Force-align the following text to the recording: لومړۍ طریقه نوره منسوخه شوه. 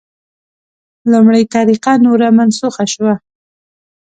لومړۍ 1.11 1.43
طریقه 1.55 1.93
نوره 2.05 2.27
منسوخه 2.37 2.85
شوه. 2.93 3.13